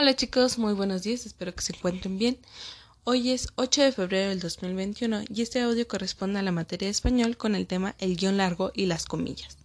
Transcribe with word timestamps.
Hola 0.00 0.14
chicos, 0.14 0.58
muy 0.58 0.74
buenos 0.74 1.02
días, 1.02 1.26
espero 1.26 1.52
que 1.52 1.60
se 1.60 1.74
encuentren 1.74 2.18
bien. 2.18 2.38
Hoy 3.02 3.30
es 3.30 3.48
8 3.56 3.82
de 3.82 3.90
febrero 3.90 4.28
del 4.28 4.38
2021 4.38 5.22
y 5.28 5.42
este 5.42 5.60
audio 5.60 5.88
corresponde 5.88 6.38
a 6.38 6.42
la 6.42 6.52
materia 6.52 6.86
de 6.86 6.92
español 6.92 7.36
con 7.36 7.56
el 7.56 7.66
tema 7.66 7.96
el 7.98 8.16
guion 8.16 8.36
largo 8.36 8.70
y 8.76 8.86
las 8.86 9.06
comillas. 9.06 9.58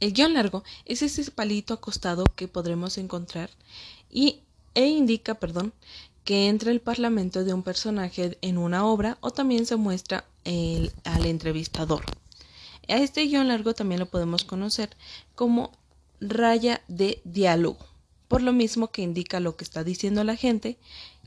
El 0.00 0.14
guion 0.14 0.32
largo 0.32 0.64
es 0.86 1.02
ese 1.02 1.30
palito 1.30 1.74
acostado 1.74 2.24
que 2.24 2.48
podremos 2.48 2.96
encontrar 2.96 3.50
y, 4.08 4.40
e 4.72 4.86
indica, 4.86 5.34
perdón, 5.34 5.74
que 6.24 6.48
entra 6.48 6.70
el 6.70 6.80
parlamento 6.80 7.44
de 7.44 7.52
un 7.52 7.62
personaje 7.62 8.38
en 8.40 8.56
una 8.56 8.86
obra 8.86 9.18
o 9.20 9.30
también 9.30 9.66
se 9.66 9.76
muestra 9.76 10.24
al 11.04 11.26
entrevistador. 11.26 12.06
A 12.88 12.96
este 12.96 13.26
guion 13.26 13.48
largo 13.48 13.74
también 13.74 14.00
lo 14.00 14.08
podemos 14.08 14.42
conocer 14.42 14.96
como 15.34 15.70
raya 16.18 16.80
de 16.88 17.20
diálogo 17.24 17.89
por 18.30 18.42
lo 18.42 18.52
mismo 18.52 18.92
que 18.92 19.02
indica 19.02 19.40
lo 19.40 19.56
que 19.56 19.64
está 19.64 19.82
diciendo 19.82 20.22
la 20.22 20.36
gente, 20.36 20.78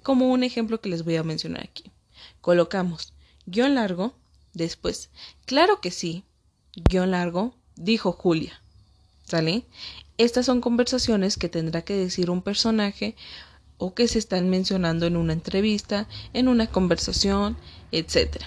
como 0.03 0.31
un 0.31 0.41
ejemplo 0.41 0.79
que 0.79 0.87
les 0.87 1.03
voy 1.03 1.17
a 1.17 1.23
mencionar 1.23 1.61
aquí. 1.61 1.91
Colocamos 2.39 3.11
guion 3.45 3.75
largo, 3.75 4.13
después, 4.53 5.09
claro 5.45 5.81
que 5.81 5.91
sí, 5.91 6.23
guion 6.89 7.11
largo, 7.11 7.55
dijo 7.75 8.13
Julia. 8.13 8.61
¿Sale? 9.25 9.65
Estas 10.17 10.45
son 10.45 10.61
conversaciones 10.61 11.35
que 11.35 11.49
tendrá 11.49 11.81
que 11.81 11.93
decir 11.93 12.29
un 12.29 12.41
personaje 12.41 13.17
o 13.77 13.93
que 13.93 14.07
se 14.07 14.17
están 14.17 14.49
mencionando 14.49 15.05
en 15.05 15.17
una 15.17 15.33
entrevista, 15.33 16.07
en 16.31 16.47
una 16.47 16.67
conversación, 16.67 17.57
etc. 17.91 18.45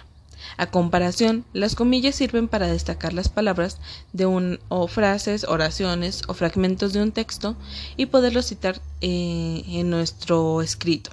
A 0.57 0.67
comparación, 0.71 1.45
las 1.53 1.75
comillas 1.75 2.15
sirven 2.15 2.49
para 2.49 2.67
destacar 2.67 3.13
las 3.13 3.29
palabras 3.29 3.79
de 4.13 4.27
un 4.27 4.59
o 4.69 4.89
frases, 4.89 5.45
oraciones 5.45 6.23
o 6.29 6.35
fragmentos 6.35 6.93
de 6.93 7.03
un 7.03 7.13
texto 7.13 7.57
y 7.97 8.07
poderlos 8.07 8.47
citar 8.47 8.81
eh, 9.01 9.63
en 9.67 9.91
nuestro 9.91 10.63
escrito. 10.63 11.11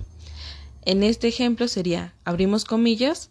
En 0.85 1.03
este 1.03 1.27
ejemplo 1.27 1.67
sería 1.67 2.13
abrimos 2.25 2.65
comillas 2.65 3.29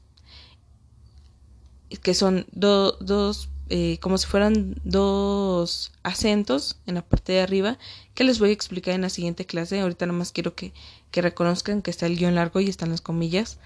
que 2.02 2.14
son 2.14 2.46
dos 2.52 3.48
eh, 3.68 3.98
como 4.00 4.18
si 4.18 4.26
fueran 4.26 4.74
dos 4.84 5.92
acentos 6.02 6.76
en 6.86 6.96
la 6.96 7.02
parte 7.02 7.32
de 7.32 7.40
arriba 7.40 7.78
que 8.14 8.24
les 8.24 8.38
voy 8.38 8.50
a 8.50 8.52
explicar 8.52 8.94
en 8.94 9.00
la 9.00 9.08
siguiente 9.08 9.46
clase. 9.46 9.80
Ahorita 9.80 10.04
nada 10.04 10.18
más 10.18 10.32
quiero 10.32 10.54
que, 10.54 10.74
que 11.10 11.22
reconozcan 11.22 11.80
que 11.80 11.90
está 11.90 12.06
el 12.06 12.18
guion 12.18 12.34
largo 12.34 12.60
y 12.60 12.68
están 12.68 12.90
las 12.90 13.00
comillas 13.00 13.58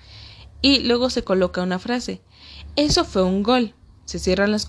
y 0.66 0.80
luego 0.80 1.10
se 1.10 1.22
coloca 1.22 1.62
una 1.62 1.78
frase. 1.78 2.20
Eso 2.74 3.04
fue 3.04 3.22
un 3.22 3.44
gol. 3.44 3.72
Se 4.04 4.18
cierran 4.18 4.50
las, 4.50 4.66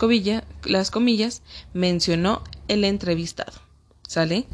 las 0.64 0.92
comillas, 0.92 1.42
mencionó 1.74 2.44
el 2.68 2.84
entrevistado. 2.84 3.54
¿Sale? 4.08 4.46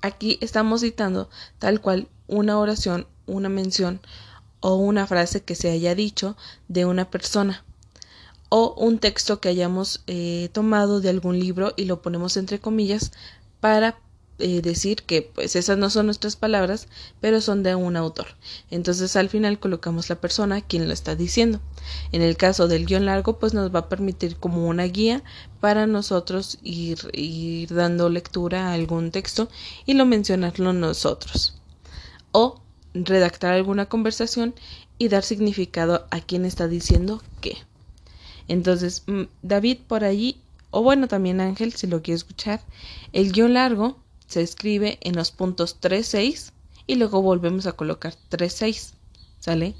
Aquí 0.00 0.38
estamos 0.40 0.80
citando 0.80 1.28
tal 1.58 1.82
cual 1.82 2.08
una 2.26 2.58
oración, 2.58 3.06
una 3.26 3.50
mención 3.50 4.00
o 4.60 4.76
una 4.76 5.06
frase 5.06 5.42
que 5.42 5.54
se 5.54 5.70
haya 5.70 5.94
dicho 5.94 6.38
de 6.68 6.86
una 6.86 7.10
persona 7.10 7.62
o 8.48 8.72
un 8.78 8.98
texto 8.98 9.40
que 9.40 9.50
hayamos 9.50 10.02
eh, 10.06 10.48
tomado 10.54 11.02
de 11.02 11.10
algún 11.10 11.38
libro 11.38 11.74
y 11.76 11.84
lo 11.84 12.00
ponemos 12.00 12.38
entre 12.38 12.60
comillas 12.60 13.12
para 13.60 13.98
eh, 14.40 14.62
decir 14.62 15.02
que 15.02 15.22
pues 15.22 15.56
esas 15.56 15.78
no 15.78 15.90
son 15.90 16.06
nuestras 16.06 16.36
palabras, 16.36 16.88
pero 17.20 17.40
son 17.40 17.62
de 17.62 17.74
un 17.74 17.96
autor. 17.96 18.26
Entonces 18.70 19.16
al 19.16 19.28
final 19.28 19.58
colocamos 19.58 20.08
la 20.08 20.20
persona 20.20 20.60
quien 20.60 20.86
lo 20.86 20.92
está 20.92 21.14
diciendo. 21.14 21.60
En 22.12 22.22
el 22.22 22.36
caso 22.36 22.68
del 22.68 22.86
guion 22.86 23.06
largo, 23.06 23.38
pues 23.38 23.54
nos 23.54 23.74
va 23.74 23.80
a 23.80 23.88
permitir 23.88 24.36
como 24.36 24.66
una 24.66 24.84
guía 24.84 25.22
para 25.60 25.86
nosotros 25.86 26.58
ir, 26.62 26.98
ir 27.12 27.74
dando 27.74 28.08
lectura 28.08 28.68
a 28.68 28.72
algún 28.74 29.10
texto 29.10 29.48
y 29.86 29.94
lo 29.94 30.06
mencionarlo 30.06 30.72
nosotros. 30.72 31.54
O 32.32 32.60
redactar 32.94 33.52
alguna 33.52 33.86
conversación 33.86 34.54
y 34.98 35.08
dar 35.08 35.22
significado 35.22 36.06
a 36.10 36.20
quien 36.20 36.44
está 36.44 36.68
diciendo 36.68 37.22
qué. 37.40 37.56
Entonces, 38.48 39.04
mm, 39.06 39.22
David 39.42 39.78
por 39.86 40.02
allí, 40.02 40.36
o 40.70 40.82
bueno, 40.82 41.06
también 41.06 41.40
Ángel, 41.40 41.72
si 41.72 41.86
lo 41.86 42.02
quiere 42.02 42.16
escuchar, 42.16 42.60
el 43.12 43.30
guion 43.30 43.54
largo 43.54 43.99
se 44.30 44.42
escribe 44.42 44.98
en 45.02 45.16
los 45.16 45.32
puntos 45.32 45.78
3, 45.80 46.06
6 46.06 46.52
y 46.86 46.94
luego 46.94 47.20
volvemos 47.20 47.66
a 47.66 47.72
colocar 47.72 48.14
3, 48.28 48.52
6, 48.52 48.94
¿sale? 49.40 49.74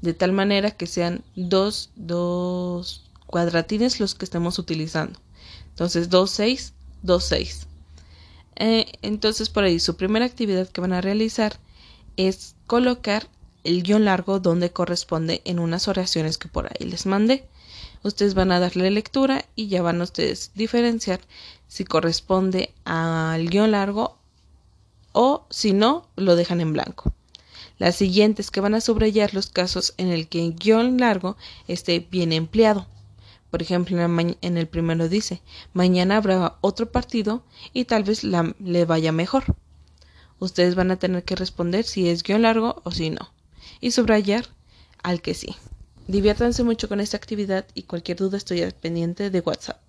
De 0.00 0.14
tal 0.14 0.32
manera 0.32 0.70
que 0.70 0.86
sean 0.86 1.24
dos, 1.34 1.90
dos 1.96 3.10
cuadratines 3.26 3.98
los 3.98 4.14
que 4.14 4.24
estemos 4.24 4.60
utilizando. 4.60 5.18
Entonces 5.70 6.08
2, 6.08 6.30
6, 6.30 6.72
2, 7.02 7.24
6. 7.24 7.66
entonces 9.02 9.48
por 9.48 9.64
ahí 9.64 9.80
su 9.80 9.96
primera 9.96 10.24
actividad 10.24 10.68
que 10.68 10.80
van 10.80 10.92
a 10.92 11.00
realizar 11.00 11.58
es 12.16 12.54
colocar 12.68 13.28
el 13.64 13.82
guion 13.82 14.04
largo 14.04 14.38
donde 14.38 14.70
corresponde 14.70 15.42
en 15.44 15.58
unas 15.58 15.88
oraciones 15.88 16.38
que 16.38 16.46
por 16.46 16.66
ahí 16.66 16.86
les 16.86 17.06
mandé. 17.06 17.48
Ustedes 18.02 18.34
van 18.34 18.52
a 18.52 18.60
darle 18.60 18.90
lectura 18.90 19.44
y 19.54 19.68
ya 19.68 19.82
van 19.82 20.00
a 20.00 20.04
ustedes 20.04 20.52
diferenciar 20.54 21.20
si 21.68 21.84
corresponde 21.84 22.72
al 22.84 23.48
guion 23.48 23.72
largo 23.72 24.18
o 25.12 25.46
si 25.50 25.72
no, 25.72 26.06
lo 26.16 26.36
dejan 26.36 26.60
en 26.60 26.72
blanco. 26.72 27.12
Las 27.78 27.96
siguientes 27.96 28.50
que 28.50 28.60
van 28.60 28.74
a 28.74 28.80
subrayar 28.80 29.34
los 29.34 29.48
casos 29.48 29.94
en 29.96 30.08
el 30.08 30.28
que 30.28 30.44
el 30.44 30.54
guion 30.54 30.98
largo 30.98 31.36
esté 31.68 32.00
bien 32.00 32.32
empleado. 32.32 32.86
Por 33.50 33.62
ejemplo, 33.62 33.98
en 33.98 34.56
el 34.58 34.66
primero 34.66 35.08
dice, 35.08 35.40
mañana 35.72 36.16
habrá 36.18 36.56
otro 36.60 36.90
partido 36.90 37.42
y 37.72 37.84
tal 37.84 38.02
vez 38.02 38.24
le 38.24 38.84
vaya 38.84 39.12
mejor. 39.12 39.56
Ustedes 40.38 40.74
van 40.74 40.90
a 40.90 40.98
tener 40.98 41.24
que 41.24 41.36
responder 41.36 41.84
si 41.84 42.08
es 42.08 42.22
guion 42.22 42.42
largo 42.42 42.82
o 42.84 42.90
si 42.90 43.10
no. 43.10 43.32
Y 43.80 43.92
subrayar 43.92 44.46
al 45.02 45.22
que 45.22 45.34
sí. 45.34 45.56
Diviértanse 46.08 46.62
mucho 46.62 46.88
con 46.88 47.00
esta 47.00 47.16
actividad 47.16 47.66
y 47.74 47.82
cualquier 47.82 48.18
duda 48.18 48.36
estoy 48.36 48.62
pendiente 48.80 49.30
de 49.30 49.40
WhatsApp. 49.40 49.85